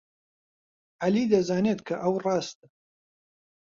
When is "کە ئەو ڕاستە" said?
1.87-2.67